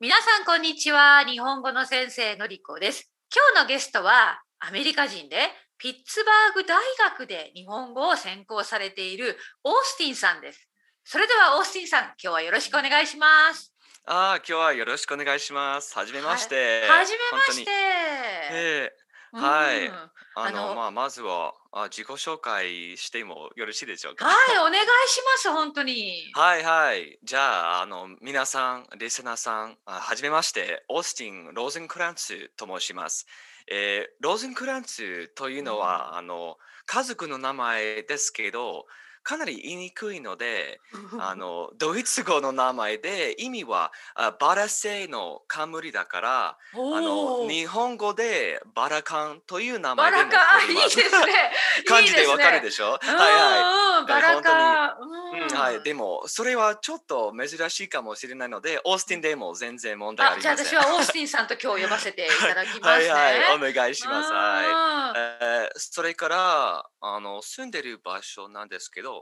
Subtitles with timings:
[0.00, 5.38] 皆さんこんにちは日本語の先生のりこです今日のゲストはアメリカ人で
[5.76, 6.78] ピッツバーグ大
[7.10, 10.68] 学で日本語を専攻されているオースティンさんです
[11.02, 13.74] それではオースティンさん今日はよろしくお願いします
[14.06, 15.94] ああ、今日はよろしくお願いします。
[15.94, 16.80] はじめまして。
[16.88, 17.70] はじめまして。
[17.70, 24.24] ええはいうんああのの、まあ、まずはあ自己紹介してもよろしいでしょうか？
[24.26, 24.76] はいお願い
[25.08, 27.18] します本当にはいはい。
[27.24, 33.26] じゃあ、あの、皆さん、リスナーさん、あはじめまして、オースティン・ローゼンクランツと申します。
[33.70, 38.86] えーローゼンクランツというのは、あの、家族の名前ですけど、
[39.28, 40.80] かなり言いにくいので、
[41.20, 51.52] あの ドイツ語の名前で意味はあバラ製の冠だからあの日本語でバラカンという名バ前でラカいいも取りまですすね。
[51.86, 52.92] 漢字でわかるしでしょ？
[52.92, 54.00] ょはいはい。
[54.00, 55.58] うんバラカうん。
[55.58, 63.08] はい、でもそれはちょっと珍しいかもしれないのでオースティンでも全然問題ああじゃありません私はオースティンさんと今日呼ばせていただきますね。
[63.10, 63.40] はい。
[63.40, 63.70] はい。
[63.70, 64.32] お願いします。
[64.32, 64.66] はい。
[64.72, 69.17] はえーそれからあの住んでる場所なんですけど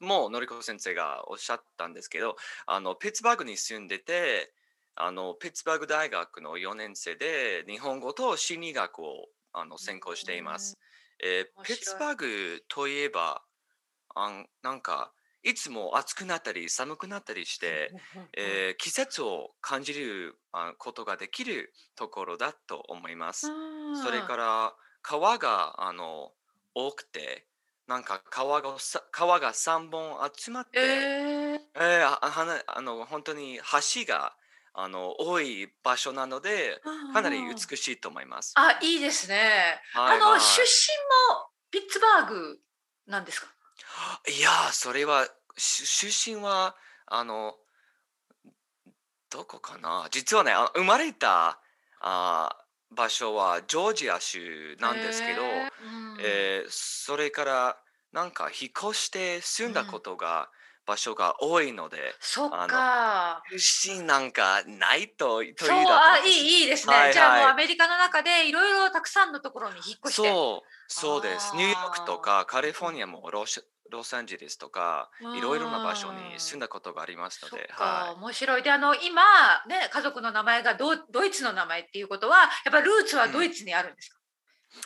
[0.00, 4.52] もうのりこ先生がおっしゃったんですけどあのピッツバーグに住んでて
[4.94, 10.78] あのピッツバーグ大学の4年生で日本語と心理学をあの専攻しています。
[11.22, 13.42] えーピッツバーグといえば
[14.14, 17.92] あんなんかいつも暑くなったり寒くなったりして、
[18.36, 23.48] えー季節を感じるあことができるところだと思います。
[24.02, 26.32] それから川があの
[26.74, 27.46] 多くて
[27.90, 34.32] なんか川がさ川が3本集まって、ええーーああの本当に橋が
[34.72, 36.80] あの多い場所なので
[37.12, 38.52] かなり美しいと思います。
[38.54, 39.80] あいいですね。
[39.92, 42.60] はいはいあの出身もピッツバーグ
[43.08, 43.48] なんですか？
[44.28, 47.56] いやーそれはし出身はあの
[49.30, 50.06] どこかな？
[50.12, 51.58] 実はねあ生まれた
[52.00, 52.56] あ
[52.92, 55.70] 場所はジョージア州なんですけど、へーうん
[56.20, 57.76] えーそれから
[58.12, 60.50] なんか引っ越して住んだことが、
[60.86, 63.42] 場所が多いのでそっか。
[63.50, 66.94] 出身なんかないとといいいいいいですね。
[66.94, 67.12] はいはい。
[67.12, 70.28] じゃあもうアメリカの中でいろいろたくさんのところに引っ越して。
[70.28, 71.54] そうそうです。
[71.54, 75.38] ニューヨークとかカリフォルニアもロシロサンゼルスとかうん。
[75.38, 78.62] いろいろな場所に住んだことがありますので、か、はい、面白い。
[78.62, 79.22] で、あの、今、
[79.68, 84.19] ね、家族の名前がドドイツの名前っていうことは、やっぱルーツはドイツにあるんですか、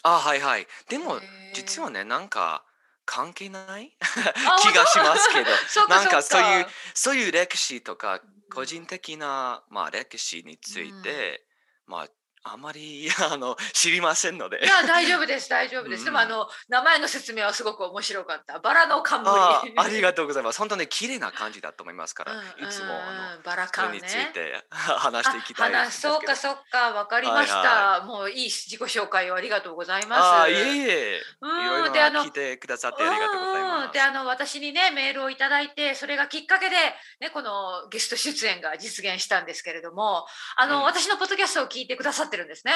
[0.03, 0.67] あはいはい。
[0.89, 1.21] でも
[1.53, 2.65] 実はねなんか
[3.07, 3.97] 関係ない？
[4.01, 5.51] あ気がしますけど。
[5.89, 8.21] なんかそうういうそういう歴史とか
[8.53, 11.45] 個人的な、まあ、歴史について、
[11.87, 12.09] まあ
[12.45, 14.63] あまり あの知りませんので。
[14.63, 16.05] いや、大丈夫です、大丈夫です。
[16.05, 18.59] でも、うんあの、名前の説明はすごく面白かった。
[18.59, 19.73] バラの冠。
[19.77, 20.59] あありがとうございます。
[20.59, 24.01] 本当に綺麗な感じだと思いますから、うんいつもあのうんバラそカンね。
[24.01, 30.23] れについて 話していきたいあでそうかそうかわかりました、はいもういい自己紹介をありがとうございます。
[30.23, 33.87] ああいえいえ、うんであの聞いてくださってありがとうございうんます。
[33.87, 36.77] うんであの私にねメールをいただいてそれがきっかけで、
[37.21, 40.83] ね、このゲスト出演が実現したんですけれどもあの、うん。
[40.85, 42.73] 私のポッドキャストを聞いてくださってるんですね。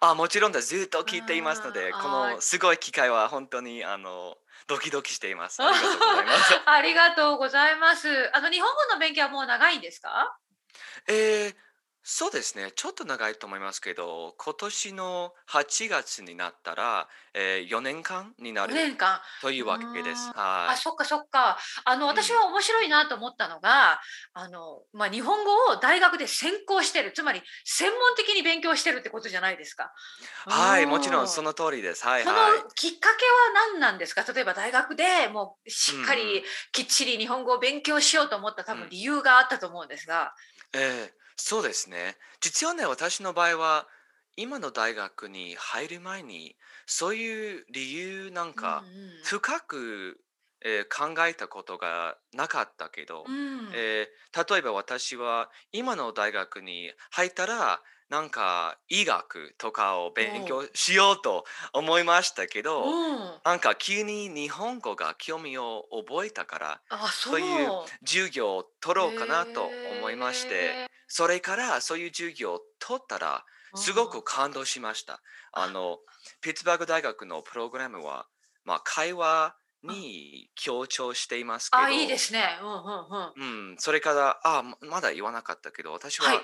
[0.00, 4.36] あもちろんですずっと聞いていますのでこのすごい機会は本当にあの
[4.66, 8.30] ドキドキしていますありがとうございます ありがとうございます。
[8.34, 10.36] あの日本語の勉強はもう長いんですか？
[11.08, 11.56] えー
[12.06, 19.22] そうですねちょっと長いと思いますけど今年の8月になったら、えー、4年間にな4る年間。
[19.40, 20.30] というわけです。
[20.36, 24.00] あはいそっかそっかあの私は面白いなと思ったのが、
[24.34, 29.90] あのまあ、日本語を大学で専攻してるつまり専門的に勉強してるってことじゃないですか。
[30.46, 32.04] はい、もちろんそのの通りです。
[32.06, 32.62] はいそはい。
[32.64, 33.24] のきっかけ
[33.56, 34.30] は何なんですか？
[34.30, 40.34] 例えば大学でもうしっかうんうりきっちり日本語を勉強しようと思った多うん分理由があったと思うんですが。
[40.74, 42.16] えーそうですね。
[42.40, 43.86] 実はね、私の場合は
[44.36, 46.56] 今の大学に入る前に
[46.86, 50.20] そういう理由なんかうんうん深く、
[50.64, 57.80] えー考えたことがなかったけど、うんえー例えば私は今の大学に入ったら
[58.14, 63.18] なんか医学とかを勉強しようと思いましたけど、うん。
[63.44, 67.68] なんか急に日本語が興味を覚えたからあそそうういう
[68.06, 69.68] 授業を取ろうかなと
[69.98, 75.20] 思いまして、へそれからそういう授業を取ったらーすごく感動しました。
[75.50, 75.66] あ。
[75.68, 75.98] の
[76.40, 78.28] ピッツバーグ大学のプログラムは、
[78.64, 82.44] まあ、会話に強調していますけど、あいいですね。
[82.62, 83.70] うんうんうん。
[83.70, 86.40] うん、それからあままだ言わなかったけど私は、はい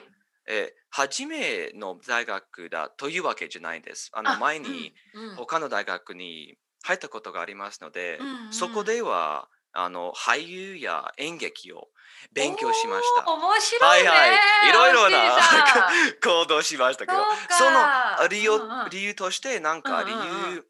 [0.50, 4.10] えー初めの大学だというわけじゃないです。
[4.12, 5.28] あのあ前にうん。
[5.30, 11.86] うん他の大学に入ったことがありますので、うんうんそこではあの俳優や演劇を
[12.32, 13.30] 勉強しました。
[13.30, 14.08] 面白いね。
[14.08, 15.38] はいはい、いろいろな
[16.20, 18.88] 行動しましたけどその理由,、うんうん。
[18.90, 20.52] 理由としてなんか理由、うんうん。
[20.54, 20.66] うん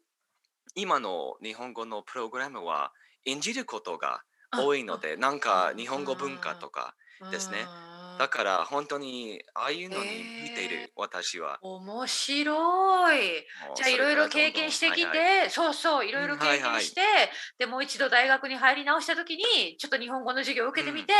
[0.75, 2.93] 今の日本語のプログラムは
[3.25, 4.23] 演じることが
[4.57, 6.95] 多いので、なんか日本語文化とか、
[7.29, 7.67] ですね。
[7.85, 11.59] うんだから本当にああいうのに見ている、へー私は。
[11.61, 13.45] 面白い。
[13.75, 15.49] じゃあいろいろ経験してきて、はいはい。
[15.49, 16.71] そうそういろいろ経うんはいはい。
[16.79, 17.01] 験して、
[17.57, 21.13] でもう一度大学に入り直した時にちょっと日本語の授業を受けてみて、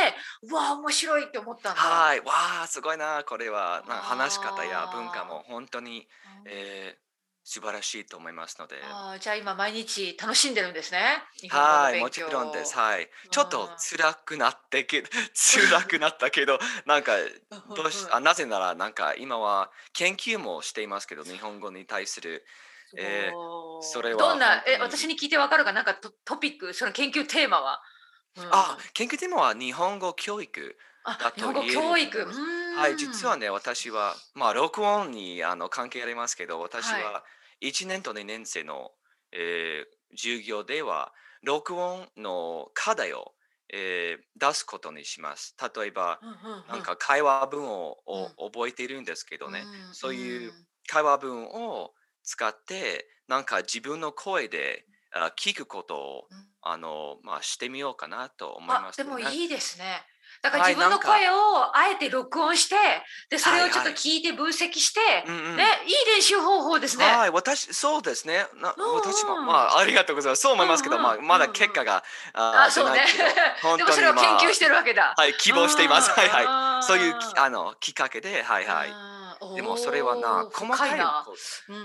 [0.44, 1.82] うわあ面白いって思ったんだ。
[1.82, 2.26] はい、わ
[2.64, 3.84] あすごいなこれは。
[3.88, 6.08] 話し方や文化も本当に、
[6.46, 7.11] えー
[7.44, 8.76] 素晴らしいと思いますので。
[8.84, 11.24] あーじゃあ今毎日楽しんでるんですね。
[11.50, 12.76] はい、もちろんです。
[12.78, 13.10] はい。
[13.32, 15.04] ちょっと辛くなってけ
[15.34, 17.14] 辛くなったけど、なんか
[17.76, 22.46] どうしあなぜならなんか今は研究もしていますけど、日本語に対する
[22.98, 25.74] えーそれはどんなえ私に聞いてわかるか？
[25.74, 26.74] なんかトトピック？
[26.74, 27.82] その研究テーマは？
[28.36, 30.78] うんあ研究テーマは日本語教育。
[31.04, 32.18] あだと日本語言える教育。
[32.18, 37.24] と思いますうーんはい、実はね、私は、まあ、録音にあの関係ありますけど、私はは
[37.62, 38.92] 1年と2年生の、
[39.32, 43.34] えー授業では、録音の課題を、
[43.74, 45.56] えー出すことにします。
[45.76, 46.20] 例えば、
[46.68, 59.04] なんか会話文を、を覚えているんですけどね、んそういうん会話文を使って、なんか自分の声であ聞くことをうんあの、まあ、してみようかなと思いあます、ね。
[59.04, 60.04] でもいいですね。
[60.42, 62.76] だからはい自分の声をあえて録音して、
[63.30, 67.06] でそれをちょっとはいはい聞いて分析して、うんうんねいい練習方法ですね。
[67.06, 68.46] はい、私、そうですね。
[68.56, 70.42] な私も、まあ、ありがとうございます。
[70.42, 72.04] そう思いますけど、まあ、まだ結果が、
[72.34, 73.06] ああそうね
[73.78, 75.14] でもそれを研究してるわけだ。
[75.16, 76.10] はい、希望しています。
[76.12, 76.80] はいはい。
[76.80, 78.90] いそういうきあのきっかけで、はいはい。
[78.90, 81.00] いでもそれはな、細かい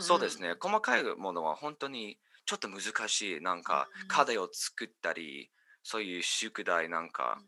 [0.01, 0.55] そうですね。
[0.59, 3.41] 細かいものは本当にちょっと難しい。
[3.41, 5.51] なんかうん、課題を作ったり、
[5.83, 7.39] そういう宿題なんか、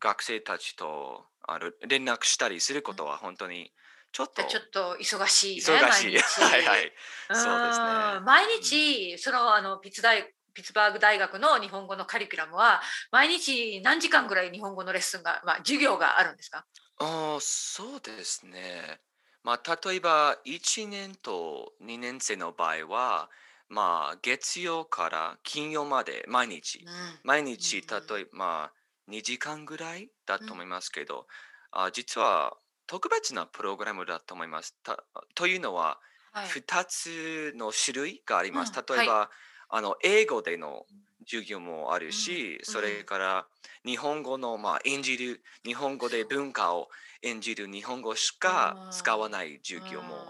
[0.00, 3.72] 学生たちとあの連絡したりすることは本当に
[4.12, 5.62] ちょっとじゃあちょっと忙しいね。
[5.62, 6.12] 忙しい。
[6.12, 6.92] 毎日 はいはい。
[7.32, 8.20] そうですうんね。
[8.24, 12.80] 毎日そのあのピッツ大ピッツバーグ大学の日本語のカリキュラムは
[13.12, 16.66] 毎日何時間ぐらい日本語のレッスンがまあ授業があるんですか？
[16.98, 19.00] ああ、そうですね。
[19.42, 23.30] まあ、例えば1年と2年生の場合は、
[23.68, 26.86] まあ、月曜から金曜まで毎日、
[27.22, 28.74] 毎日、うん例えば、まあ、
[29.08, 31.26] 2時間ぐらいだと思いますけど、
[31.72, 32.56] あ実は
[32.86, 34.76] 特別なプログラムだと思います。
[34.82, 35.04] た
[35.34, 36.00] というのは、
[36.32, 36.48] はい。
[36.48, 38.72] 2つの種類があります。
[38.76, 39.30] うん例えば、
[39.68, 40.86] あの英語での
[41.24, 43.46] 授業もあるし、うんそれから
[43.84, 46.88] 日本語の、まあ、演じる日本語で文化を
[47.22, 50.14] 演じる日本語しか使わない授業も。
[50.16, 50.20] うん。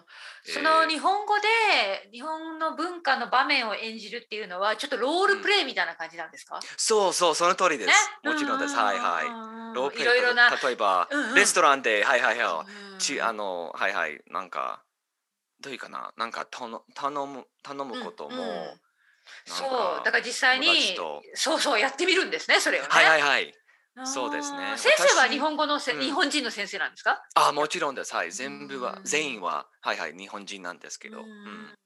[0.49, 0.55] えー。
[0.55, 7.89] その日本語で日本の文化の場面を演じるっていうのはちょっとロールプレイみたいな感じなんですか、そうそう、その通りです。
[8.25, 8.33] ね？
[8.33, 8.75] もちろんです。
[8.75, 9.75] はいはい。
[9.75, 11.35] ロープレイいろいろな、例えば、うんうん。
[11.35, 12.73] レストランで、はいはいはい。
[12.93, 14.21] うんちあのはいはい。
[14.27, 14.83] なんか
[15.61, 16.13] どういうかな？
[16.19, 18.77] なんか頼頼む頼むことも、
[19.47, 20.05] そう。
[20.05, 20.67] だから実際に
[21.35, 22.89] そうそうやってみるんですねそれをね。
[22.91, 23.55] はいはいはい
[24.05, 24.75] そうですね。
[24.77, 26.01] 先生は私日本語のせ、うん。
[26.01, 27.23] 日本人の先生なんですか？
[27.35, 28.15] あもちろんです。
[28.15, 28.33] はい。
[28.33, 31.29] 全部はうん全員ははいはい日本人なんですけど、ううん。
[31.29, 31.77] ん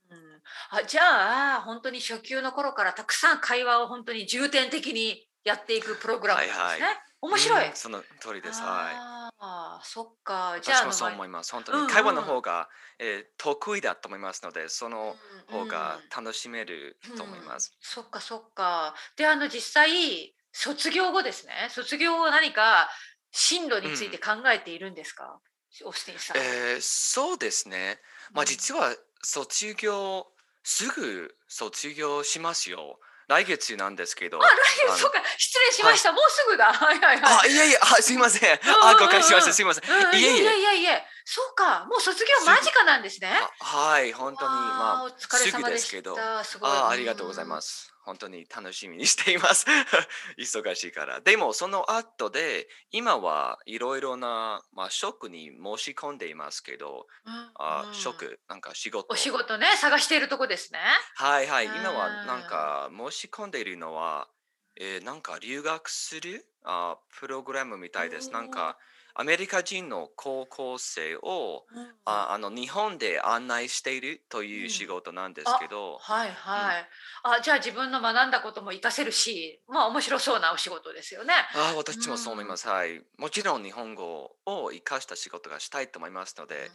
[0.71, 6.63] あじゃあ本当に初級の頃からたくさん会話を本当に重点的にやっていくプログラムですね。
[6.63, 6.97] はいはい。
[7.23, 7.69] 面白い。
[7.69, 7.75] うん。
[7.75, 8.61] その通りです。
[8.61, 8.71] はい。
[8.97, 10.59] ああそっか。
[10.61, 11.53] じゃあ私もそう思います。
[11.53, 11.87] 本当うんうん。
[11.87, 15.17] に会話の方が、えー得意だと思いますのでその
[15.51, 17.79] うん方が楽しめると思います、うん。
[17.81, 18.95] そっかそっか。
[19.17, 21.69] であの実際卒業後ですね。
[21.71, 22.89] 卒業後何か
[23.33, 25.41] 進路について考えているんですか？
[25.85, 26.37] オースティンさん。
[26.39, 27.99] えーそうですね
[28.33, 30.27] まあうん実は卒業
[30.63, 34.51] すぐ卒業しますよ来月なんですけどあ、来
[34.87, 36.13] 月そうか失礼しました。
[36.13, 36.73] もうすぐだ。
[36.73, 37.41] はいはいはい。
[37.43, 41.05] あいやいやあすいませんうんうんうんあ誤解しましたすいませんうんいえいいえいええいえいえ。
[41.25, 41.87] そうか。
[41.87, 43.33] もう卒業間近なんですね。
[43.61, 46.45] あはい本当にわまあお疲れすぐ様ですけどた。
[46.45, 46.71] すごい。
[46.71, 47.94] あありがとうございます。
[48.05, 49.67] 本当に楽しみにしています。
[50.39, 51.21] 忙しいから。
[51.21, 57.53] でもその後で今はいろいろな、まあ、職に申し込んでいますけど、うん。
[57.55, 60.81] あうん職なんか仕事お仕事ね探しているとこですね。
[61.17, 64.29] はいはいうん今はなんか申し込んでいるのは、
[64.77, 68.31] えーなんか留学するあプログラムみたいです。
[68.31, 68.79] なんか
[69.17, 71.95] アメリカ人の高校生をうん。
[72.05, 76.89] ああの日本で案内しているという仕事なんですけど、はいはい。
[77.23, 81.33] あじゃあ自分の学んだことも活かせるし、まあ面白そうなお仕事ですよね。
[81.55, 83.01] ああ私もそう思います、はい。
[83.17, 86.71] もちろん日本語を生かした仕事がしたいと思いますので、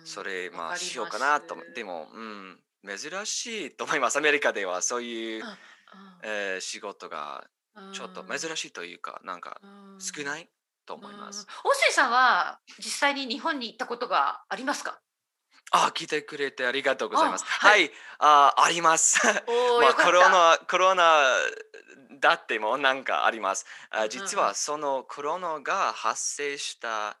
[0.00, 0.06] うん。
[0.06, 4.18] それまあしようかなとでも、うん、珍しいと思います。
[4.18, 5.56] アメリカではそういう、うんうん。
[6.24, 7.44] えー仕事が
[7.92, 9.60] ちょっと珍しいというかなんか
[9.98, 10.46] 少ないい
[10.86, 11.46] と思います。
[11.64, 15.00] 大水さんは実際に日本に行ったことがありますか？
[15.70, 17.44] あ、聞いてくれてありがとうございます。
[17.44, 19.20] あは、はいあ、あります。
[19.80, 19.94] まあ。
[19.94, 21.26] コロナコロナ
[22.20, 23.66] だってもなんかあります。
[23.90, 27.16] あ実はそのコロナが発生した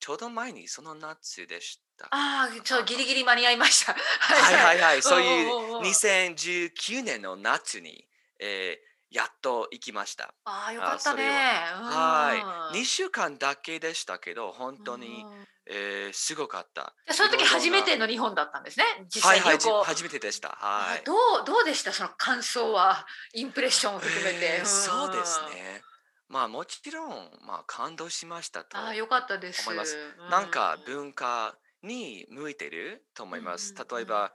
[0.00, 2.06] ちょうど前にその夏でした。
[2.10, 3.92] ああ、ちょっとギリギリ間に合いました。
[3.92, 3.98] は
[4.42, 8.08] はいはいはい、そういう2019年の夏に、
[8.40, 10.34] えーやっと行きました。
[10.44, 11.28] ああ、よかったね。
[11.28, 15.24] はい、2に週間だけでしたけど、本当に、
[15.66, 16.94] えーすごかった。
[17.12, 18.84] その時初めての日本だったんですね？
[19.08, 19.58] 実はいはい。
[19.84, 20.48] 初めてでした。
[20.48, 21.02] はい。
[21.04, 21.16] どう
[21.46, 21.92] どうでした？
[21.92, 23.06] その感想は？
[23.34, 24.56] インプレッションを含めて。
[24.56, 25.40] えーんそうです。
[25.54, 25.82] ね。
[26.28, 29.62] まあもちろん、まあ、感動しましたとああ、よかったです。
[29.68, 29.96] 思います。
[30.26, 33.74] うなんか文化に向いてると思います。
[33.74, 34.32] 例えば、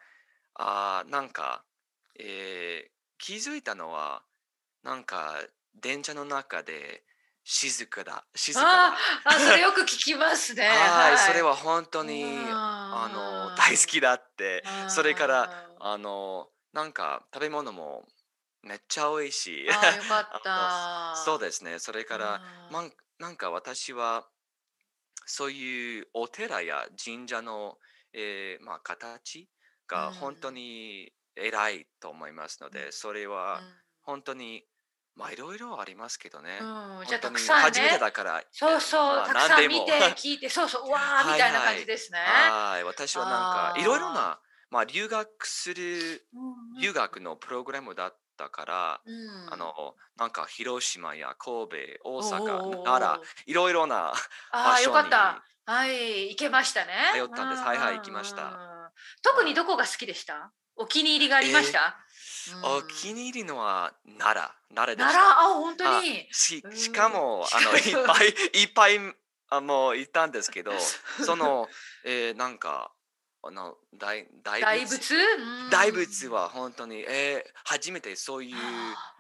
[0.54, 1.64] あーなんか、
[2.20, 4.22] えー気づいたのは、
[4.88, 5.36] なんか
[5.76, 7.04] 電車の中で
[7.44, 8.26] 静かだ。
[8.34, 8.88] 静かだ。
[8.88, 10.64] ああ、それよく聞きますね。
[10.72, 14.64] はい、それはは本当にあの大好きだって。
[14.88, 18.08] それからあのなんか食べ物も
[18.62, 19.70] めっちゃ美味しい。
[19.70, 21.16] ああ、よかった。
[21.26, 21.80] そうですね。
[21.80, 24.26] それから、うんまん、なんか私は
[25.26, 27.78] そういうお寺や神社の、
[28.14, 29.50] えーまあ、形
[29.86, 33.62] がうん本当に偉いと思いますので、うんそれは
[34.08, 34.66] 本当に
[35.18, 36.60] まあいろいろありますけどね。
[36.62, 38.00] うん、うん、じゃあたくさん初めてね。
[38.00, 38.44] だから。
[38.52, 42.20] そうそう、まあたくさん見て聞いて、そうそう、 うわーみたいな感じですね。
[42.20, 54.14] はい、私はなんあーかいろいろな、まあ、留学するうん留学のプログラムだったから、うんあのなんか広島や神戸、大阪、う奈良、いろいろな
[54.52, 55.72] ああ、よ場所にかった。
[55.72, 57.12] はい、行けましたね。
[57.14, 58.90] 通ったんですはいはい行きましたうん。
[59.22, 60.52] 特にどこが好きでした？
[60.76, 61.98] お気に入りがありました、
[62.64, 65.14] お気に入りのは奈良、奈良でした。
[65.14, 66.28] 奈良、あ、本当に？
[66.32, 66.76] しうん。
[66.76, 68.28] しかもあのいっぱい
[68.62, 69.00] いっぱい
[69.50, 70.72] あもう行ったんですけど、
[71.26, 71.70] その、
[72.04, 72.92] えーなんか
[73.44, 75.16] あの大大大仏？
[75.70, 79.14] 大仏は本当に、えー初めてそういうあ。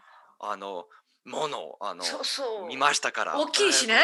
[0.51, 0.87] あの
[1.25, 2.67] ものをあのーそうそう。
[2.67, 3.37] 見ましたから。
[3.39, 3.95] 大きいしね。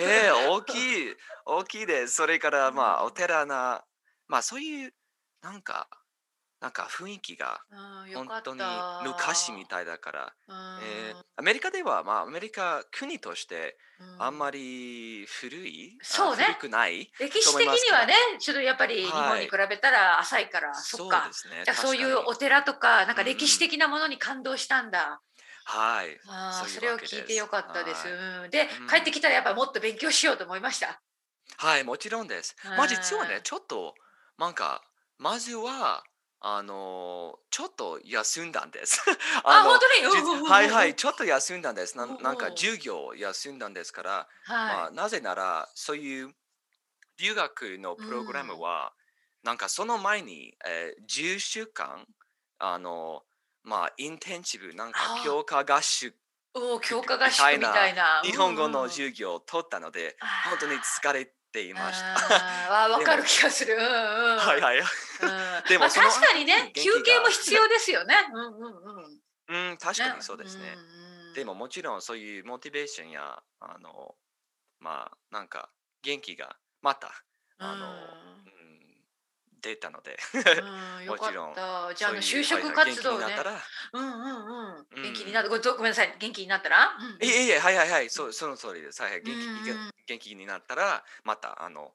[0.00, 1.16] えー大きい
[1.46, 2.14] 大きいです。
[2.14, 3.84] それからまあお寺な
[4.28, 4.94] まあそういう
[5.42, 5.88] なんか
[6.64, 7.60] なんか雰囲気が
[8.14, 8.62] 本当に
[9.04, 21.32] 昔みたいだから、うんえーアメリカではまあアメリカ国としてうんあんまり古い、あそうね古くない歴史的にはね、ちょっとやっぱり日本に比べたら浅いから、そっかそうで。
[21.34, 21.62] すね。
[21.64, 25.20] じゃあそういうお寺とか、なんか歴史的なものに感動したんだ。
[25.64, 26.16] はい。
[26.28, 28.06] ああ、それを聞いてよかったです。
[28.08, 31.02] はいうんでうん、帰ってきたらやっぱりもっと勉強しようと思いました？
[31.58, 32.54] はい、もちろんです。
[32.64, 33.94] うんまあ実はね、ちょっと、
[34.38, 34.82] なんか、
[35.18, 36.02] まずは、
[36.46, 39.00] あのちょっと休んだんです。
[39.44, 40.46] あ、の本当に？
[40.46, 41.96] はいはい、ちょっと休んだんです。
[41.96, 46.34] ななんか授業を休んだんですから、まはあ、なぜなら、そういう
[47.18, 48.92] 留学のプログラムは、
[49.42, 52.06] なんかその前に、えー10週間、
[52.58, 53.22] あの
[53.62, 56.16] まあ、インテンシブ、なんか強化合宿、い。
[56.52, 58.20] おー強化合宿みたいな。
[58.22, 60.18] 日本語のうんうん授業を取ったので、
[60.50, 61.32] 本当に疲れて
[61.62, 62.84] いました。
[62.84, 63.74] あーわかる気がする。
[63.74, 63.84] うんう
[64.34, 64.38] ん。
[64.38, 64.78] はいはい。
[64.78, 64.84] うん
[65.68, 68.14] でも確かにね、休憩も必要ですよね。
[68.32, 69.70] うんうんうん。
[69.70, 70.74] うん、確かにそうですね。
[70.74, 74.14] うんうんでももちろんそういうモチベーションや、あの、
[74.78, 75.68] まあ、なんか
[76.02, 77.10] 元気がまた、
[77.58, 78.96] あの、うん、
[79.60, 80.16] 出たので、
[81.08, 81.54] もちろん。
[81.54, 83.50] じゃあ、就職はい活動ね元気になった。
[83.50, 83.62] ら、
[83.94, 84.86] うんうんうん。
[84.96, 85.48] うん元気になった。
[85.48, 86.14] ごごめんなさい。
[86.18, 86.96] 元気になったら？
[87.00, 89.02] うんうんいえいえ、はいはいはい、そうその通りです。
[89.02, 89.34] はいはい、元
[89.64, 91.92] 気うん元気になったら、また、あの、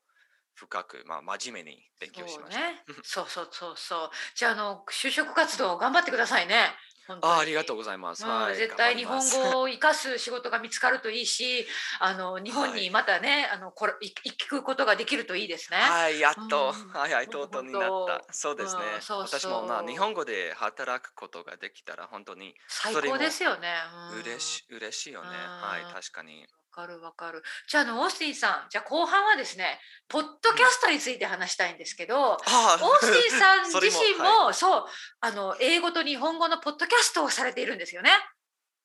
[0.56, 2.62] 深く、まあ、真面目に勉強しました。
[2.62, 2.84] そうね。
[3.04, 4.12] そうそうそうそう。
[4.36, 6.76] じゃあ、あの就職活動頑張ってくださいね。
[7.22, 8.24] あありがとうございます。
[8.24, 9.20] うんはい、絶対日本
[9.52, 11.66] 語を生かす仕事が見つかるといいし、
[12.00, 15.78] あの日本にまたね、あのこれい行くことができるといいですね。
[15.78, 18.34] はい、やっと、うんはい はい、とうとうになった。
[18.34, 18.84] そうですね。
[18.96, 23.74] うんそうそう私もな日本語で働くことができたら本当に最高ですよね。
[24.12, 25.30] うん嬉し,、嬉しいよね。
[25.30, 26.48] うんはい、確かに。
[26.70, 27.42] わかるわかる。
[27.68, 34.86] じゃああのオースティンさん、じゃあ後半はですね、ポッドキャストについて話したいんですけど、ああオースティンさん そ自れも身もそう
[35.22, 38.12] あの英語と日本語のポッドキャストをされているんですよね。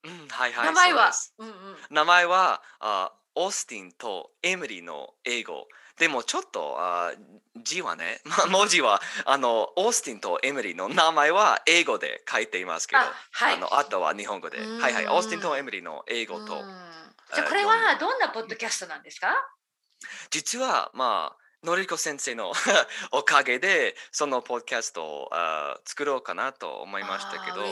[0.03, 0.67] うん、はいはい。
[0.67, 1.13] 名前は？
[1.13, 1.79] そうんうん。
[1.91, 5.69] 名前はあオースティンとエミリーの英語。
[5.99, 7.13] でもちょっとあ
[7.63, 14.59] 字はね、 まあ、文字はあのオースティンとエミリーの名前は英語で書いていますけど、あはいあのあとは日本語で。
[14.59, 16.63] うんはいはい、オースティンとエミリーの英語と。
[17.35, 19.35] うんじゃあこれはどんなポッドキャストなんですか？
[20.31, 22.53] 実はまあのりこ先生の
[23.13, 27.63] おかげでそのポッドキャストをあ作ろうかなと思いましたけど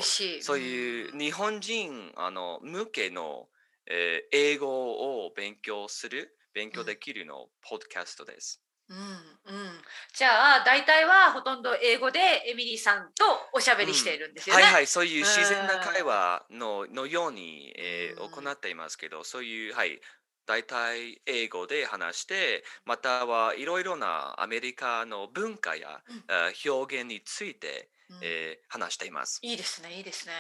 [0.42, 3.48] そういう日本人あの向けの、
[3.86, 8.62] えー、英語を勉強する勉強できるの、ポッドキャストです。
[8.88, 9.72] うんうん、
[10.14, 13.24] じゃあ大体はほとんど英語でエミリーさんと
[13.54, 14.62] おしゃべりしているんですよね。
[14.62, 20.00] うん、はいはいそういう自然な会話ののように、えー、行っていますけどそういうはい
[20.46, 29.38] 大体英語で話してまたはいろいろなアメリカの文化や、うん、表現について、うん、えー、話しています。
[29.42, 30.32] いいですねいいですね。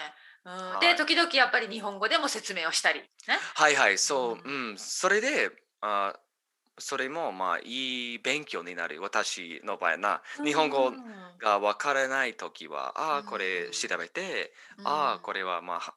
[0.44, 3.06] うん、はい、で時々やっぱり日本語でも説明をしたり、ね、
[3.54, 6.14] はいはいそう、うん、うん、それであ
[6.78, 10.22] それもまあいい勉強になる私の場合な。
[10.44, 10.92] 日本語
[11.40, 14.52] がわからない時は、ああこれ調べて、
[14.84, 15.94] ああこれはまあ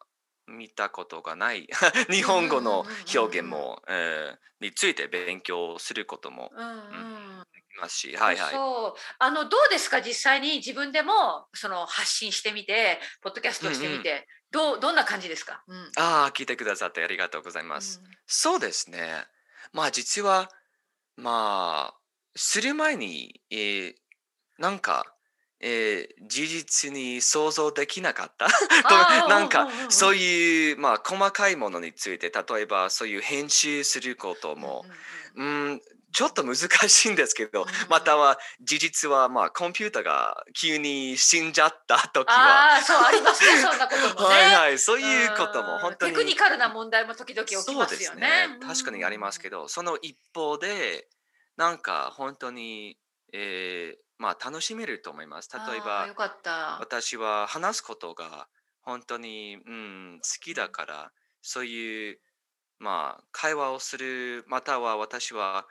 [0.47, 1.67] 見たことがない。
[2.09, 6.67] 日本語の表現も、えー、について勉強することも、うん。
[6.67, 8.53] うん、できますし、はいはい。
[8.53, 8.99] そう。
[9.17, 10.01] あのどうですか？
[10.01, 18.01] 実際に自分でもその発信してみてポッドキャストしてみて、うんうん、どうどんな感じですか、うん、ああ聞いてくださってありがとうございます。
[18.03, 19.25] うん、そうですね。
[19.73, 20.49] まあ実は
[21.17, 21.97] まあ
[22.35, 23.93] する前に、えー、
[24.59, 25.05] なんか
[25.61, 28.47] えー、事実に想像できなかった？
[29.27, 34.85] なんかそういう、まあ、細かいものについて例えばそういう編集することも、
[35.35, 35.81] うん、
[36.15, 36.55] ちょっと難
[36.87, 42.77] しいんですけど、または事実はまあコンピューターが急に死んじゃった時は。
[42.77, 46.13] あそうありますねそんなことも、ね、はいはいそういうことも本当に。
[46.13, 51.09] テクニカルな問題も時々起きますよね、ね、確かにありますけど、その一方で
[51.57, 52.97] なんか本当に、
[53.33, 55.49] えー、まあ、楽しめると思います。
[55.53, 56.07] 例えば、
[56.79, 58.47] 私は話すことが
[58.81, 62.19] 本当に、うん、好きだから、そういう、
[62.79, 65.67] まあ、会話をする、または私は、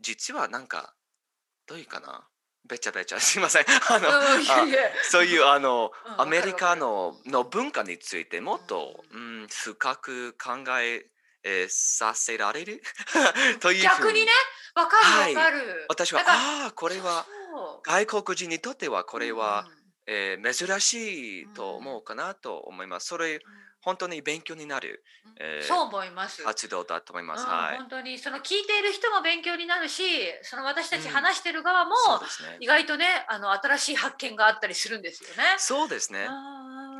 [0.00, 0.94] 実はなんか、
[1.66, 2.26] どういうかな？
[2.68, 3.20] べちゃべちゃ。
[3.20, 3.64] すいません。
[3.88, 4.10] あの、
[5.10, 11.06] そういうあの、アメリカのの文化についてもっと、うん、深く考え
[11.42, 12.82] えー、させられる？
[13.60, 14.32] という逆にね、
[14.74, 15.58] わかるわかる。
[15.58, 17.26] はい、私は、ああ、これは
[17.82, 19.74] 外国人にとってはこれは、うん、
[20.06, 23.06] えー、珍しいと思うかなと思います。
[23.06, 23.40] それ、
[23.82, 25.02] 本当に勉強になる、
[25.38, 30.02] えー、そう思います活動だと思います、うん、はい、本当にその聞いている人も勉強になるし
[30.42, 31.94] その私たち話してる側も、
[32.60, 35.44] 意外とねあの新しい発見があったりするんですよね。
[35.58, 36.28] そうですね。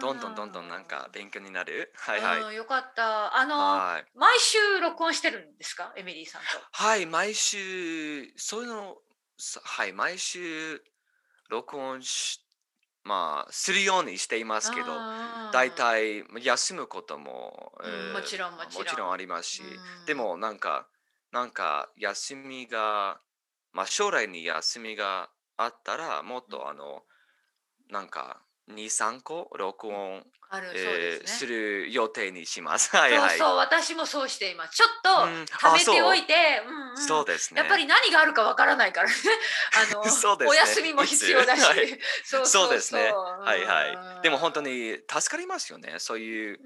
[0.00, 1.92] どんどんどんどんなんか勉強になる。
[1.96, 2.56] はいはい。
[2.56, 3.36] よかった。
[3.36, 6.46] あの、はい、毎週録音してるんですか、エミリーさんと。
[6.72, 8.96] はい、毎週そういうの
[9.64, 10.82] はい、毎週
[11.48, 12.40] 録音し、
[13.04, 14.86] まあ、するようにしていますけど、
[15.52, 19.12] 大体休むことも、えー、もちろんもちろん。
[19.12, 19.62] ありますし、
[20.06, 20.86] でもなんか、
[21.32, 23.20] なんか休みが、
[23.72, 27.02] まあ、将来に休みがあったら、もっとあの、
[27.88, 28.42] なんか、
[28.74, 32.90] 23個録音ある、えー、する予定にします。
[32.96, 34.76] はいはい、そうそう私もそうしています。
[34.76, 37.60] ちょっと貯めておいて、うんうん、そうですね。
[37.60, 39.14] やっぱり何があるかわからないからね。
[39.92, 40.00] あの
[40.48, 41.62] お休みも必要だし。
[41.62, 43.12] はい、そうそうですね。
[43.12, 44.22] はいはい。
[44.22, 46.00] でも本当に助かりますよね。
[46.00, 46.60] そういう、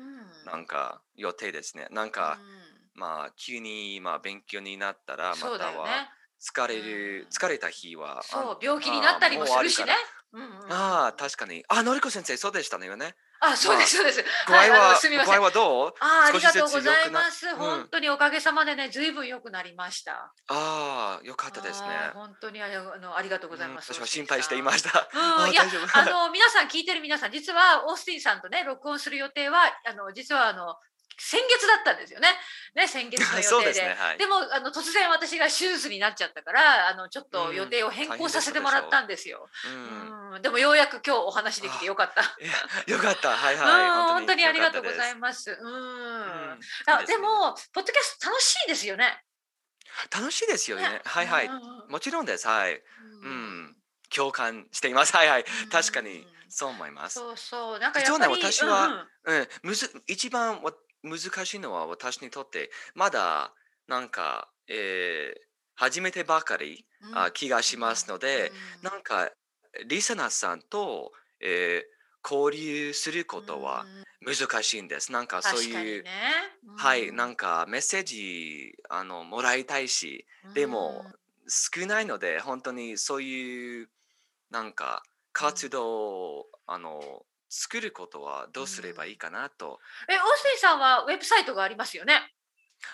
[0.47, 1.87] なんか予定ですね。
[1.91, 6.09] なんか、うん、まあ急にまあ勉強になったらまたは
[6.41, 9.95] 疲れる、疲れた日はそう病気になったりもするしね。
[10.71, 11.65] ああ、確かに。
[11.69, 13.15] あ、のりこ先生、そうでしたねよね。
[13.41, 14.25] あ、そうです、そうです。
[14.47, 15.35] 具合は、すみません。
[15.35, 15.95] 具合はどう？
[16.01, 17.55] あありがとうございます。
[17.57, 20.33] 本当におかげさまでね、ずいぶん良くなりました。
[20.49, 21.89] ああ、よかったですね。
[22.15, 22.69] 本当にあ
[23.01, 23.93] のありがとうございます。
[23.93, 25.09] 私は心配していました。
[25.13, 30.77] うん、いや、あの皆さん聞いてる皆さん、実はオースティンさんとね、録音する予定は、あの実はあの
[31.19, 32.29] 先月だったんですよね。
[32.75, 33.81] ね先月の予定で。
[33.81, 39.49] でねはい、でもあの突然私が手術になっちゃったからあのちょっと予定を変更させてもらったんですよ。
[39.67, 42.23] うん、うん、でもようやく今日お話できてよかった。
[42.91, 43.37] よかった。
[43.37, 43.91] はいはい。
[43.91, 45.51] 本当にありがとうございます。
[45.53, 45.73] うん。
[45.73, 46.61] うん
[47.07, 49.23] ででもポッドキャスト楽しいですよね。
[50.11, 51.01] 楽しいですよね。
[51.05, 51.51] はいはい。
[51.89, 52.49] もちろんです。
[52.49, 52.83] はい。
[53.23, 53.77] うん。
[54.15, 55.17] 共感しています。
[55.17, 55.45] はいはい。
[55.71, 57.15] 確かにそう思います。
[57.15, 57.79] そうそう。
[57.79, 60.63] なんかやっぱり、私は、うん、むず一番
[61.05, 63.53] 難しいのは私にとってまだ
[63.87, 65.41] なんか、えー、
[65.77, 68.51] 初めてばかり、うん、あ気がしますので、
[68.83, 69.31] うん、なんか
[69.87, 73.85] リサナさんと、えー、交流することは
[74.25, 75.13] 難しいんです。
[75.13, 76.11] なんかそういう、ね
[76.67, 81.05] うん、はい、なんかメッセージあのもらいたいし、でも
[81.47, 83.89] 少ないので本当にそういう
[84.51, 89.79] なんか活動、あの作ることはどうすればいいかなと。
[90.09, 92.35] え、オースティンさんはウェブサイトがありますよね。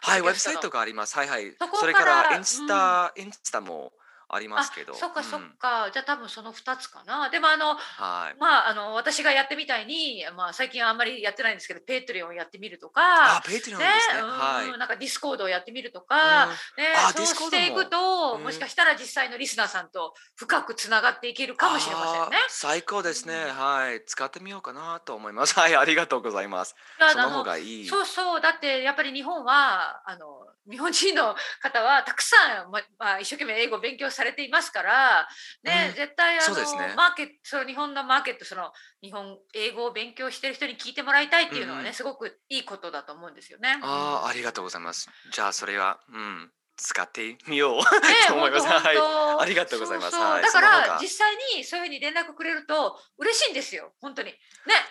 [0.03, 1.17] はい、ウェブサイトがあります。
[1.17, 1.57] はいはい。
[1.75, 3.93] それからインスタ、インスタも
[4.33, 4.95] ありますけど。
[4.95, 7.31] そっかそっうんか、じゃあ多分その2つかな。
[7.31, 8.39] でもあのはい。
[8.39, 14.23] まああの私がやってみたいに、まあ最近はあんまりやってないんですけど、 Patreon をやってみるとあか、、 Patreon ねですね。
[14.23, 14.79] うんはい。
[14.79, 22.37] なんか Discord をやってみるとか、うんねあ、そうしていくと、ももしかしたら実際のリスナーさんと深くつながっていけるかもしれませんね。
[22.49, 23.35] 最高ですね。
[23.35, 24.05] うんはい。
[24.05, 25.55] 使ってみようかなと思います。
[25.59, 25.77] はい。
[25.77, 26.75] ありがとうございます。
[27.13, 27.87] その方がいい。
[27.87, 35.29] そうそうだってやっぱり日本はあの日本人の方はたくさん、ままあ、一生懸命英語を勉強されていますから、
[35.63, 35.95] ねうん。
[35.95, 36.95] 絶対あの、ね。
[36.97, 41.95] マーケットその日本のマーケットその日本英語を勉強してる人に聞いてもらいたいっていうのはね、うんうん。
[41.95, 43.79] すごくいいことだと思うんですよね。
[43.83, 45.09] ああ、ありがとうございます。
[45.33, 47.77] じゃあ、それは、うん、使ってみよう。
[47.77, 47.83] ね
[48.27, 48.67] と思います。
[48.67, 48.97] はい。
[49.41, 50.13] ありがとうございます。
[50.13, 50.31] そうそう。
[50.31, 50.43] はい。
[50.43, 53.93] だから実際にそういうふうに連絡くれると嬉しいんですよ。
[54.01, 54.31] 本当に。
[54.33, 54.39] ね。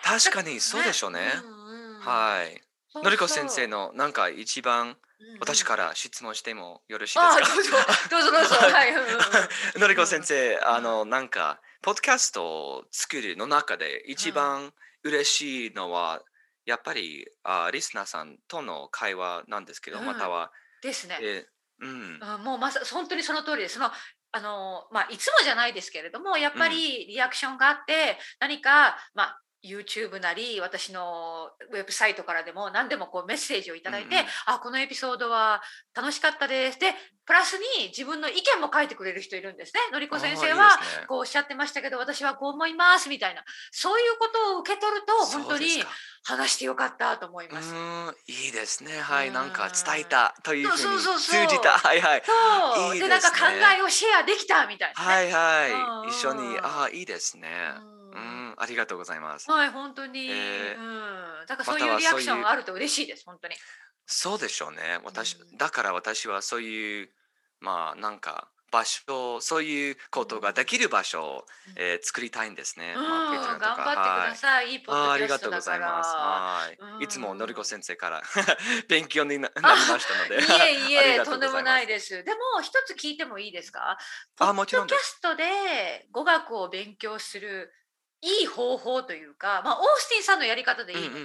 [0.02, 1.32] 確かにそうでしょうね。
[1.42, 2.00] うんうん。
[2.00, 2.62] はい。
[2.94, 5.38] のりこ先生のなんか一番うんうん。
[5.40, 7.46] 私から質問してもよろしいであすか？
[7.54, 7.72] どうぞ。
[8.10, 8.54] どうぞどうぞ。
[8.72, 9.78] はい。
[9.78, 16.22] のりこ先生、あのなんかポッドキャストを作るの中で一番嬉しいのは、
[16.64, 20.06] やっぱりあリスナーさんとの会話なんですけど、うん。
[20.06, 20.52] または、
[20.82, 21.18] ですね。
[21.20, 21.46] え
[21.80, 23.74] うん、うん、もうまさ本当にその通りです。
[23.74, 23.90] その
[24.32, 34.26] あのまあいつもじゃないですけれどもやっぱりリアクションがあって、何かまあ YouTube なり私のウェブサイトからでも何でもこうメッセージをいただいて、うんうん。
[34.46, 35.62] あこのエピソードは
[35.94, 36.78] 楽しかったです。
[36.78, 36.94] で
[37.26, 39.80] プラスに自分の意見も書いてくれる人いるんですね。
[39.92, 40.70] のりこ先生は
[41.06, 45.66] こうおっしゃってましたけど私はこう思いますみたいなそういうことを受け取ると本当に
[46.24, 47.72] 話してよかったと思いうます。
[47.72, 48.98] んいいですね。
[48.98, 51.76] はい、うんなんか伝えたというふうにそうそうそう通じた。
[51.78, 52.22] はいはい。
[52.24, 52.94] そう。
[52.94, 53.36] いいでなんか考
[53.78, 55.12] えをシェアできたみたいな、ね。
[55.12, 56.56] はいはい、うん一緒に。
[56.56, 63.56] うんあいいですねううんん、ありがとうございますはい、本当に、えーうん、だからそういうリアクションあると嬉しいです、本当に。
[64.06, 67.10] そうでしょうね私、うんだから私はそういう
[67.60, 74.70] まあなんか場所そういうことができる場所を、うんえー作りたいんですね、うん、まあ、頑張ってください。
[74.72, 75.78] いいポッあーありがドキャストとうござい。
[75.80, 76.06] ます。
[76.16, 76.76] はい。
[76.78, 78.22] うんいつものりこ先生から
[78.88, 80.36] 勉強にななりましたので。
[80.36, 82.22] いえい ありえ、がとんでもないです。
[82.24, 83.96] でも、一つ聞いてもいいですか？
[84.38, 87.72] あもちろんポッドキャストで語学を勉強する
[88.22, 91.24] いい方法というか、まあ、オースティンさんのやり方でいいので、うん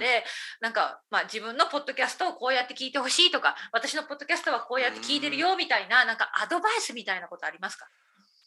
[0.60, 7.86] なんか、まあ、自分のポッドキャストをこうやって聞いてほしいとか私のポッドキャストはこうやって聞いてるよみたいななんかアドバイスみたいなことありますか？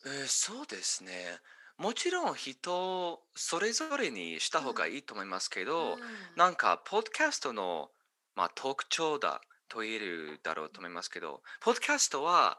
[0.05, 1.38] えーそうですね。
[1.77, 5.99] もちろん人それぞれにした方がいいと思いますけど、うん。
[6.35, 7.89] なんかポッドキャストの
[8.35, 12.57] まあ特徴だと言えるだろうと思いますけど、ポッドキャストは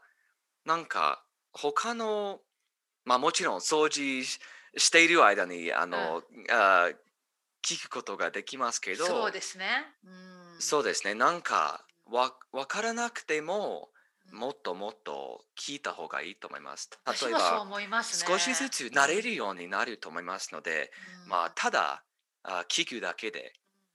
[0.64, 2.38] なんか他の
[3.04, 4.24] まあもちろん掃除
[4.76, 6.96] ししている間にあの、あー
[7.62, 9.66] 聞くことができますけど、そうですね。
[10.04, 11.14] うんそうですね。
[11.14, 13.90] なんかわ分からなくても
[14.32, 16.90] もっともっと聞いた方がいいと思います。
[17.06, 17.66] 例えば。
[18.02, 20.90] 少しずつ慣れるようになると思いますので、
[21.24, 22.02] うんまあただ
[22.42, 23.52] あ聞くだけで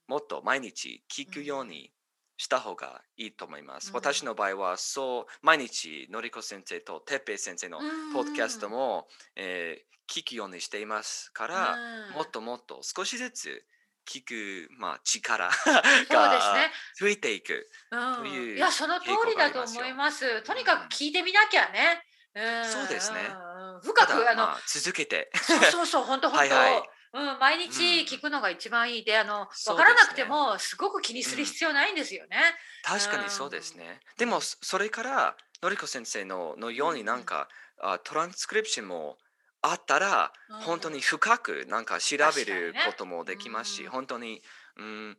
[0.07, 1.91] もっと毎日聞くように
[2.37, 3.89] した方がいいと思います。
[3.89, 13.65] うん私の場合はそう毎日のりこ先生とてっぺい先生のうんポッドキャストも、えー聞くようにしていますから、うんもっともっと少しずつ
[14.07, 16.71] 聞く、まあ、力がね。
[16.99, 17.67] 増えていく。
[17.91, 20.43] うん、といういやその通りだと思います。
[20.43, 22.03] とにかく聞いてみなきゃね。
[22.35, 25.31] うんそうですねうん深くあの、続けて。
[25.41, 26.55] そうそうそう本当本当。
[26.55, 29.03] はいはいうん毎日聞くのが一番いい。
[29.05, 32.37] で、あのわからなくてもすごく気にする必要ないんですよね。
[32.83, 34.01] 確かにそうですね。
[34.17, 37.47] でもそそれからのりこ先生ののようになんか、
[37.79, 39.17] あトランスクリプションも
[39.61, 43.89] あったら、うん本当に深くなんか調べることもできますし、うん。
[43.91, 44.41] 本当に
[44.75, 45.17] うん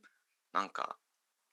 [0.53, 0.99] なんか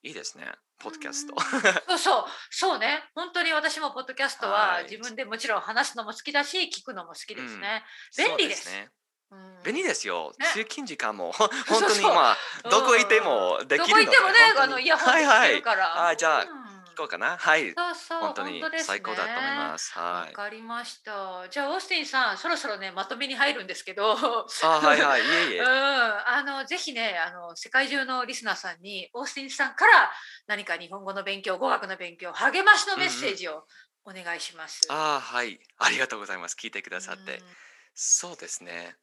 [0.04, 0.52] いいですね。
[0.78, 1.40] ポッドキャスト。
[1.88, 2.26] そうそう。
[2.50, 3.10] そうね。
[3.16, 4.84] 本当に私もポッドキャストははい。
[4.84, 7.86] 自分でもちろん話すのも好きだし聞くのも好きですね。
[8.18, 8.90] 便利ですね。
[9.34, 10.34] うん便利ですよ。
[10.40, 12.38] ね通勤時間も 本当にまあ
[12.70, 15.88] どこいてもできるのでどこ行ってもねあのイヤホンで聞けるから。
[15.88, 17.38] はいはいあじゃあうん聞こうかな。
[17.38, 17.74] はい。
[17.74, 19.98] そうそう本当に最高だと思います。
[19.98, 20.34] わはい。
[20.34, 21.48] かりました。
[21.50, 25.60] じゃあオースティンさん、そろそろねまとめに入るんですけど、あはいはいいえいえ。
[25.60, 30.12] うん、あのぜひねあの世界中のリスナーさんにオースティンさんから
[30.46, 33.66] 何か日本語の勉強、語学の勉強、励ましのメッセージを
[34.06, 34.82] お願いします。
[34.90, 37.38] あはいありがとうございます聞いてくださって。
[37.38, 37.58] うん
[37.96, 38.96] そうですね。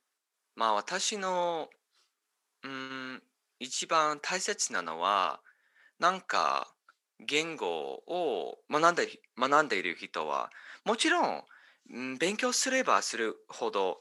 [0.56, 1.68] まあ私の
[2.62, 3.22] うん
[3.58, 5.40] 一番大切なのは
[5.98, 6.72] なんか
[7.26, 7.68] 言語
[8.06, 9.08] を学んで
[9.38, 10.50] 学んでいる人は
[10.84, 11.42] もちろん、
[11.92, 14.00] うん、勉強すればするほど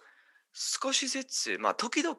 [0.53, 2.15] 少しずつまあ時々、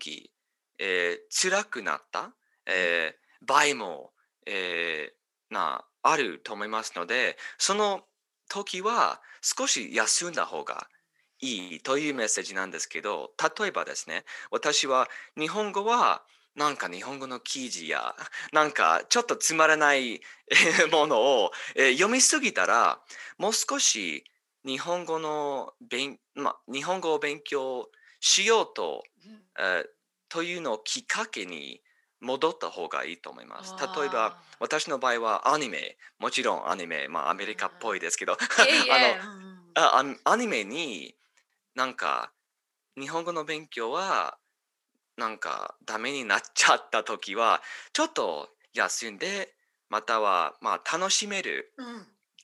[0.79, 2.35] えー、辛くなった、
[2.67, 4.11] えー、場合も、
[4.47, 8.03] えー、なあると思いますのでその
[8.49, 10.89] 時は少し休んだ方が
[11.41, 16.23] いいというメッセージなんですけど、例えばですね、私は日本語は
[16.57, 18.15] なんか日本語の記事や
[18.53, 20.21] なんかちょっとつまらない
[20.93, 22.99] ものを、えー、読みすぎたら
[23.39, 24.25] もう少し
[24.65, 27.89] 日本語の勉、ま、日本語を勉強
[28.21, 29.03] しようと、
[29.59, 29.85] えー、
[30.29, 31.81] というのをきっかけに
[32.21, 33.75] 戻った方がいいと思います。
[33.99, 38.37] 例えば私の場合はアニメもちろんアニメ、まあ、アメリカっぽいですけど
[39.75, 41.15] あのアニメに
[41.75, 42.33] なんか
[42.99, 44.39] 日本語の勉強は
[45.17, 47.61] なんかダメになっちゃった時は
[47.93, 49.55] ちょっと休んで
[49.89, 51.73] またはまあ楽しめる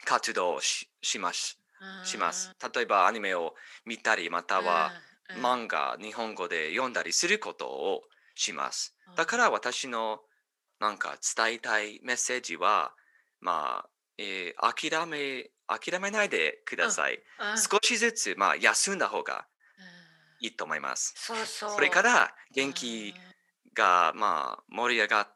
[0.05, 1.59] 活動をし,、します
[2.05, 2.55] します。
[2.75, 4.93] 例えばアニメを見たりまたは
[5.41, 8.03] 漫画日本語で読んだりすることを
[8.35, 8.95] します。
[9.17, 10.21] だから私の
[10.81, 12.93] なんか伝えたいメッセージは
[13.41, 17.23] まあ、えー、諦め諦めないでください。
[17.57, 19.47] 少しずつまあ休んだ方が
[20.41, 21.15] いいと思います。
[21.17, 21.71] そうそう。
[21.71, 23.15] それから元気
[23.75, 25.29] がまあ盛り上がっ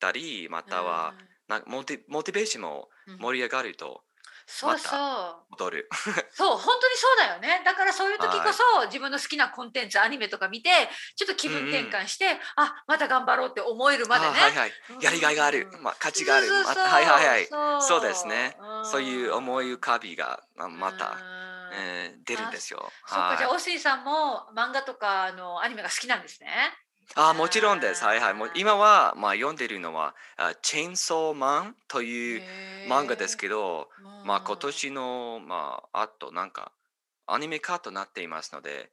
[0.00, 1.14] たりまたは
[1.48, 4.02] なモチモチベーションも盛り上がると
[4.46, 5.50] そうそう。
[5.50, 5.88] 戻る。
[6.32, 7.62] そう、本当にそうだよね。
[7.64, 10.70] だからそういう時こそ、自分の好きなコンテンツ、アニメとか見て、
[11.16, 14.32] ちょっと気分転換して、うんうん、あ、また頑張ろうって思えるまでね。
[14.32, 14.72] はいはい。
[15.00, 15.68] やりがいがある。
[15.80, 16.46] まあ、価値がある。
[16.46, 17.48] そうそうはいはいはい。
[17.82, 18.56] そうですね。
[18.84, 21.16] そういう思い浮かびが、また。
[21.78, 22.90] えー、出るんですよ。
[23.06, 26.72] そうか、じゃあ、おすいさんも漫画とかあのアニメが好きなんですね。
[27.14, 28.04] あもちろんです。
[28.04, 28.34] はいはい。
[28.34, 30.14] もう今は、まあ、読んでるのは、
[30.62, 32.42] チェーンソーマンという
[32.88, 33.88] 漫画ですけど、
[34.24, 36.72] まあ、今年の、まあ、あとなんか、
[37.26, 38.90] アニメ化となっていますので、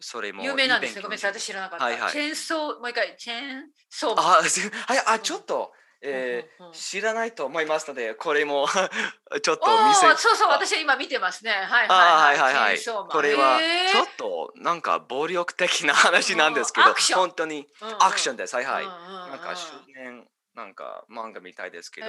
[0.00, 1.02] それも有名なんですね。
[1.02, 1.84] ごめんなさい、私知らなかった。
[1.84, 4.26] はいはい、チェーンソー、もう一回、チェーンソーマン。
[4.26, 8.66] あ、はい、あちょっと、えー、知らないと思いますので、これも
[9.42, 11.50] ちょっと見せそうそう、私は今見てますね。
[11.50, 11.88] はいはいはい。
[11.88, 12.78] はいはいはい、
[13.10, 13.58] これは
[13.92, 17.68] ちょっとなんか暴力的な話なんですけど、本当に
[18.00, 18.56] アクションです。
[18.56, 18.86] はいはい。
[18.86, 22.06] なんか少年なんか漫画みたいですけど、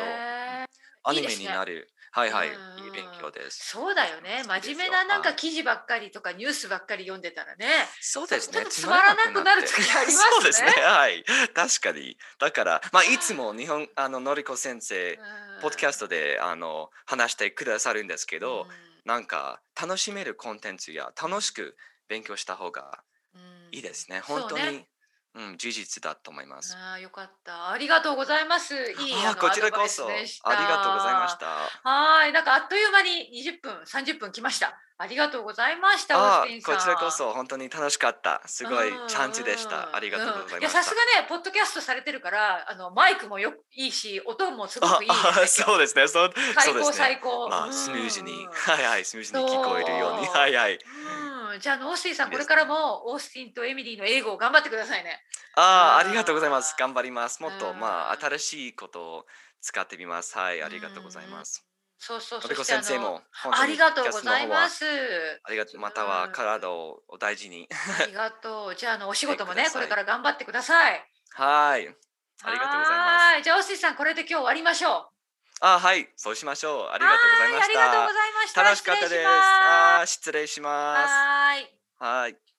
[1.03, 1.89] アニメになる。
[2.13, 2.55] はいはい、いい
[2.91, 3.69] 勉強です。
[3.69, 4.43] そうだよね。
[4.45, 7.67] 真面目ななんか記事ばっかりとかニュースばっかり読んでたらね。
[8.01, 8.65] そうですね。
[8.69, 10.23] つまらなくなる時ありますね。
[10.35, 10.71] そうですね。
[10.71, 11.23] はい。
[11.53, 12.17] 確かに。
[12.37, 15.17] だから、まあいつも日本あののりこ先生
[15.61, 18.67] ポッドキャストであの話してくださるんですけど、
[19.05, 21.77] なんか楽しめるコンテンツや楽しく
[22.09, 23.03] 勉強した方が
[23.71, 24.19] いいですね。
[24.19, 24.85] 本当に。
[25.33, 26.75] うん、事実だと思います。
[26.75, 27.71] ああ、よかった。
[27.71, 28.75] ありがとうございます。
[28.75, 30.05] いいあこちらこそ。
[30.05, 30.17] あり
[30.67, 31.89] がとうございました。
[31.89, 34.77] はい、なんかあっという間に20分、30分来ました。
[35.01, 36.43] ありがとうございました。
[36.43, 38.43] あこちらこそ本当に楽しかった。
[38.45, 39.95] すごいチャンスでした。
[39.95, 40.59] ありがとうございました。
[40.59, 45.09] いやさすがね、ポッドキャストされてるから、あのマイクもよいいし、音もすごくいい、
[45.47, 46.07] そうですね。
[46.07, 47.49] そう最高、最高。
[47.49, 50.77] まあスムーズに、はいはい、スムーズに聞こえるように、はいはい。
[51.59, 55.19] じゃあオースティンさん、これからもオースティンとエミリーの英語を頑張ってくださいね。
[55.55, 56.75] ああ、ありがとうございます。
[56.77, 57.41] 頑張ります。
[57.41, 59.25] もっと、まあ、新しいことを
[59.61, 60.37] 使ってみます。
[60.37, 61.65] はい、ありがとうございます。
[61.97, 62.65] そうそうそう。
[62.65, 64.85] 先生もありがとうございます。
[65.43, 65.79] ありがとう。
[65.79, 67.67] または体をお大事に。
[68.01, 68.75] ありがとう。
[68.75, 71.07] じゃあ、あのお仕事もね、これから頑張ってください。
[71.33, 71.87] はい。
[72.43, 73.43] ありがとうございます。
[73.43, 75.20] じゃあ、オスティさん、これで今日終わりましょう。
[75.63, 76.89] あはい、そうしましょう。
[76.89, 77.62] ありがとうございま
[78.47, 78.63] した。
[78.63, 79.28] 楽しかったです。
[79.28, 81.12] あ失礼します。
[81.12, 81.78] はい。
[82.00, 82.50] はい。